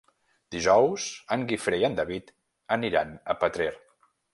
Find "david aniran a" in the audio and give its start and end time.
2.03-3.41